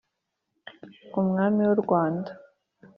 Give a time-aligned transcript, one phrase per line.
[1.19, 2.31] Umwami w'u Rwanda